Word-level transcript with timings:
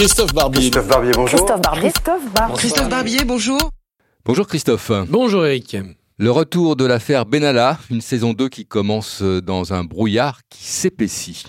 Christophe 0.00 0.32
Barbier. 0.32 0.70
Christophe 0.70 0.88
Barbier, 0.88 1.12
bonjour. 1.14 1.38
Christophe 1.38 1.60
Barbier. 1.60 1.90
Christophe 1.90 2.32
Barbier. 2.32 2.56
Christophe 2.56 2.88
Barbier, 2.88 3.24
bonjour. 3.26 3.70
Bonjour 4.24 4.46
Christophe. 4.46 4.92
Bonjour 5.10 5.44
Eric. 5.44 5.76
Le 6.16 6.30
retour 6.30 6.74
de 6.74 6.86
l'affaire 6.86 7.26
Benalla, 7.26 7.78
une 7.90 8.00
saison 8.00 8.32
2 8.32 8.48
qui 8.48 8.64
commence 8.64 9.20
dans 9.20 9.74
un 9.74 9.84
brouillard 9.84 10.40
qui 10.48 10.64
s'épaissit. 10.64 11.44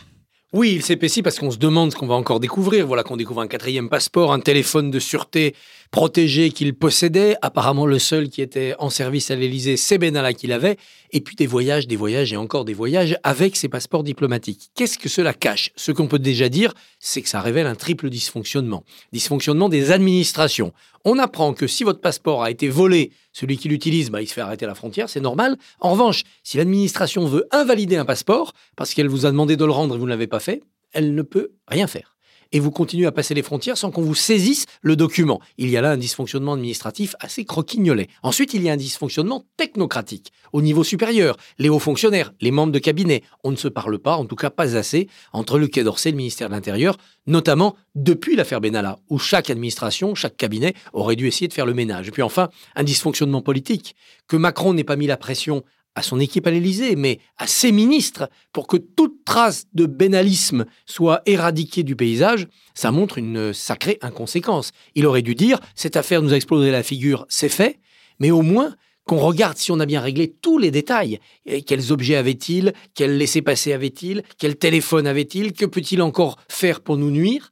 Oui, 0.52 0.74
il 0.76 0.84
s'épaissit 0.84 1.24
parce 1.24 1.40
qu'on 1.40 1.52
se 1.52 1.58
demande 1.58 1.94
ce 1.94 1.96
qu'on 1.96 2.08
va 2.08 2.16
encore 2.16 2.42
découvrir. 2.42 2.86
Voilà 2.86 3.04
qu'on 3.04 3.16
découvre 3.16 3.40
un 3.40 3.48
quatrième 3.48 3.88
passeport, 3.88 4.34
un 4.34 4.42
téléphone 4.42 4.92
de 4.92 5.00
sûreté 5.00 5.56
protégé 5.92 6.52
qu'il 6.52 6.74
possédait. 6.74 7.36
Apparemment, 7.42 7.86
le 7.86 8.00
seul 8.00 8.30
qui 8.30 8.42
était 8.42 8.74
en 8.80 8.90
service 8.90 9.30
à 9.30 9.36
l'Élysée, 9.36 9.78
c'est 9.78 9.98
Benalla 9.98 10.34
qui 10.34 10.48
l'avait. 10.48 10.78
Et 11.12 11.20
puis 11.20 11.36
des 11.36 11.46
voyages, 11.46 11.88
des 11.88 11.98
voyages 11.98 12.32
et 12.32 12.38
encore 12.38 12.64
des 12.64 12.74
voyages 12.74 13.18
avec 13.24 13.58
ses 13.58 13.68
passeports 13.68 14.04
diplomatiques. 14.04 14.72
Qu'est-ce 14.76 14.98
que 14.98 15.10
cela 15.10 15.34
cache? 15.34 15.72
Ce 15.76 15.92
qu'on 15.92 16.08
peut 16.08 16.20
déjà 16.20 16.48
dire, 16.48 16.74
c'est 17.00 17.22
que 17.22 17.30
ça 17.30 17.42
révèle 17.42 17.68
un 17.68 17.76
triple 17.76 18.10
dysfonctionnement. 18.10 18.84
Dysfonctionnement 19.12 19.68
des 19.68 19.92
administrations. 19.92 20.72
On 21.04 21.20
apprend 21.20 21.54
que 21.54 21.68
si 21.68 21.84
votre 21.84 22.00
passeport 22.00 22.44
a 22.44 22.52
été 22.52 22.70
volé, 22.70 23.12
celui 23.34 23.58
qui 23.58 23.68
l'utilise, 23.68 24.10
bah, 24.10 24.22
il 24.22 24.28
se 24.28 24.34
fait 24.34 24.42
arrêter 24.42 24.66
à 24.66 24.70
la 24.70 24.76
frontière, 24.76 25.10
c'est 25.10 25.20
normal. 25.20 25.58
En 25.82 25.92
revanche, 25.92 26.24
si 26.44 26.58
l'administration 26.58 27.26
veut 27.26 27.48
invalider 27.52 27.98
un 27.98 28.06
passeport, 28.06 28.54
parce 28.78 28.94
qu'elle 28.94 29.10
vous 29.10 29.26
a 29.26 29.32
demandé 29.32 29.58
de 29.58 29.66
le 29.66 29.72
rendre 29.72 29.96
et 29.96 29.98
vous 29.98 30.06
ne 30.06 30.10
l'avez 30.10 30.28
pas 30.28 30.40
fait, 30.40 30.62
elle 30.94 31.16
ne 31.16 31.22
peut 31.22 31.52
rien 31.68 31.88
faire 31.88 32.16
et 32.52 32.60
vous 32.60 32.72
continuez 32.72 33.06
à 33.06 33.12
passer 33.12 33.34
les 33.34 33.44
frontières 33.44 33.78
sans 33.78 33.92
qu'on 33.92 34.02
vous 34.02 34.16
saisisse 34.16 34.66
le 34.82 34.96
document. 34.96 35.40
Il 35.58 35.70
y 35.70 35.78
a 35.78 35.82
là 35.82 35.92
un 35.92 35.98
dysfonctionnement 35.98 36.54
administratif 36.54 37.16
assez 37.20 37.46
croquignolet. 37.46 38.08
Ensuite, 38.24 38.54
il 38.54 38.64
y 38.64 38.70
a 38.70 38.74
un 38.74 38.78
dysfonctionnement 38.78 39.46
technocratique 39.58 40.32
au 40.54 40.62
niveau 40.62 40.84
supérieur. 40.84 41.38
Les 41.58 41.70
hauts 41.70 41.80
fonctionnaires, 41.80 42.34
les 42.42 42.52
membres 42.52 42.74
de 42.74 42.80
cabinet, 42.80 43.24
on 43.44 43.52
ne 43.52 43.56
se 43.56 43.68
parle 43.68 44.00
pas, 44.00 44.16
en 44.16 44.26
tout 44.26 44.36
cas 44.36 44.50
pas 44.50 44.76
assez, 44.76 45.08
entre 45.34 45.58
le 45.58 45.68
Quai 45.68 45.84
d'Orsay 45.84 46.10
et 46.10 46.12
le 46.12 46.18
ministère 46.18 46.50
de 46.50 46.54
l'Intérieur, 46.54 46.98
notamment 47.28 47.76
depuis 47.96 48.36
l'affaire 48.36 48.62
Benalla, 48.62 49.00
où 49.10 49.20
chaque 49.20 49.50
administration, 49.50 50.16
chaque 50.16 50.38
cabinet 50.38 50.74
aurait 50.94 51.16
dû 51.16 51.28
essayer 51.28 51.48
de 51.48 51.54
faire 51.54 51.66
le 51.66 51.74
ménage. 51.74 52.08
Et 52.08 52.12
puis 52.12 52.22
enfin, 52.22 52.50
un 52.76 52.84
dysfonctionnement 52.84 53.42
politique. 53.42 53.96
Que 54.28 54.38
Macron 54.38 54.74
n'ait 54.74 54.84
pas 54.84 54.96
mis 54.96 55.08
la 55.08 55.18
pression 55.18 55.64
à 55.96 56.02
son 56.02 56.20
équipe 56.20 56.48
à 56.48 56.52
l'Élysée, 56.52 56.96
mais 56.96 57.20
à 57.38 57.48
ses 57.48 57.72
ministres, 57.72 58.30
pour 58.54 58.68
que 58.68 58.78
toute 58.78 59.26
trace 59.26 59.66
de 59.74 59.86
bénalisme 59.86 60.66
soit 60.86 61.22
éradiquée 61.26 61.84
du 61.84 61.96
paysage, 61.96 62.48
ça 62.74 62.92
montre 62.92 63.18
une 63.18 63.54
sacrée 63.54 63.98
inconséquence. 64.02 64.72
Il 64.96 65.06
aurait 65.06 65.22
dû 65.22 65.36
dire, 65.36 65.60
cette 65.76 65.98
affaire 65.98 66.22
nous 66.22 66.34
a 66.34 66.36
explosé 66.36 66.72
la 66.72 66.84
figure, 66.84 67.26
c'est 67.30 67.50
fait, 67.50 67.80
mais 68.20 68.32
au 68.32 68.42
moins 68.42 68.76
qu'on 69.06 69.18
regarde 69.18 69.58
si 69.58 69.72
on 69.72 69.80
a 69.80 69.86
bien 69.86 70.00
réglé 70.00 70.34
tous 70.42 70.58
les 70.58 70.72
détails. 70.72 71.20
quels 71.66 71.92
objets 71.92 72.16
avait-il 72.16 72.74
Quel 72.94 73.18
laissez-passer 73.18 73.74
avait-il 73.74 74.24
Quel 74.38 74.56
téléphone 74.56 75.08
avait-il 75.08 75.54
Que 75.54 75.66
peut-il 75.66 76.02
encore 76.02 76.38
faire 76.48 76.82
pour 76.82 76.98
nous 76.98 77.12
nuire? 77.12 77.52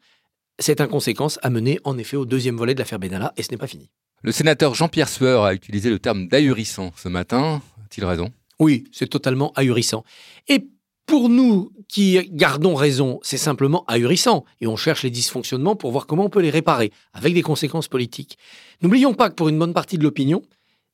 Cette 0.59 0.81
inconséquence 0.81 1.39
a 1.41 1.49
mené 1.49 1.79
en 1.83 1.97
effet 1.97 2.17
au 2.17 2.25
deuxième 2.25 2.57
volet 2.57 2.73
de 2.73 2.79
l'affaire 2.79 2.99
Benalla, 2.99 3.33
et 3.35 3.43
ce 3.43 3.51
n'est 3.51 3.57
pas 3.57 3.67
fini. 3.67 3.89
Le 4.21 4.31
sénateur 4.31 4.75
Jean-Pierre 4.75 5.09
Sueur 5.09 5.43
a 5.43 5.53
utilisé 5.53 5.89
le 5.89 5.99
terme 5.99 6.27
d'ahurissant 6.27 6.91
ce 6.97 7.07
matin 7.07 7.61
a-t-il 7.89 8.05
raison? 8.05 8.29
Oui, 8.59 8.83
c'est 8.91 9.07
totalement 9.07 9.51
ahurissant. 9.55 10.03
Et 10.47 10.67
pour 11.07 11.29
nous 11.29 11.71
qui 11.87 12.19
gardons 12.31 12.75
raison, 12.75 13.19
c'est 13.23 13.37
simplement 13.37 13.83
ahurissant. 13.87 14.45
Et 14.61 14.67
on 14.67 14.75
cherche 14.75 15.01
les 15.01 15.09
dysfonctionnements 15.09 15.75
pour 15.75 15.91
voir 15.91 16.05
comment 16.05 16.25
on 16.25 16.29
peut 16.29 16.41
les 16.41 16.51
réparer, 16.51 16.91
avec 17.13 17.33
des 17.33 17.41
conséquences 17.41 17.87
politiques. 17.87 18.37
N'oublions 18.83 19.15
pas 19.15 19.29
que 19.29 19.35
pour 19.35 19.49
une 19.49 19.57
bonne 19.57 19.73
partie 19.73 19.97
de 19.97 20.03
l'opinion, 20.03 20.43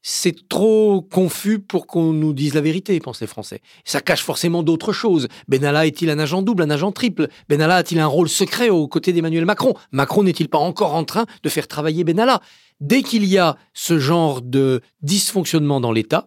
c'est 0.08 0.48
trop 0.48 1.02
confus 1.02 1.60
pour 1.60 1.86
qu'on 1.88 2.14
nous 2.14 2.32
dise 2.32 2.54
la 2.54 2.62
vérité, 2.62 2.98
pensent 3.00 3.20
les 3.20 3.28
Français. 3.28 3.60
Ça 3.84 4.00
cache 4.00 4.24
forcément 4.24 4.64
d'autres 4.64 4.94
choses. 4.94 5.28
Benalla 5.50 5.86
est-il 5.86 6.10
un 6.10 6.20
agent 6.20 6.44
double, 6.44 6.64
un 6.64 6.70
agent 6.70 6.92
triple? 6.94 7.28
Benalla 7.50 7.78
a-t-il 7.78 8.00
un 8.00 8.06
rôle 8.06 8.30
secret 8.30 8.70
aux 8.70 8.88
côtés 8.88 9.12
d'Emmanuel 9.12 9.46
Macron? 9.46 9.74
Macron 9.92 10.24
n'est-il 10.24 10.48
pas 10.48 10.60
encore 10.60 10.94
en 10.94 11.04
train 11.04 11.26
de 11.44 11.50
faire 11.50 11.68
travailler 11.68 12.06
Benalla 12.06 12.40
Dès 12.80 13.02
qu'il 13.02 13.26
y 13.26 13.38
a 13.38 13.58
ce 13.74 14.00
genre 14.00 14.42
de 14.42 14.82
dysfonctionnement 15.02 15.82
dans 15.82 15.92
l'État, 15.92 16.26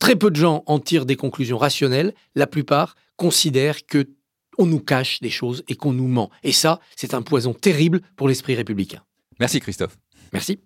Très 0.00 0.16
peu 0.16 0.30
de 0.30 0.36
gens 0.36 0.64
en 0.66 0.80
tirent 0.80 1.06
des 1.06 1.14
conclusions 1.14 1.58
rationnelles. 1.58 2.14
La 2.34 2.48
plupart 2.48 2.96
considèrent 3.16 3.86
que 3.86 4.08
on 4.58 4.66
nous 4.66 4.80
cache 4.80 5.20
des 5.20 5.30
choses 5.30 5.62
et 5.68 5.76
qu'on 5.76 5.92
nous 5.92 6.08
ment. 6.08 6.30
Et 6.42 6.52
ça, 6.52 6.80
c'est 6.96 7.14
un 7.14 7.22
poison 7.22 7.54
terrible 7.54 8.00
pour 8.16 8.28
l'esprit 8.28 8.54
républicain. 8.54 9.02
Merci 9.38 9.60
Christophe. 9.60 9.96
Merci. 10.32 10.58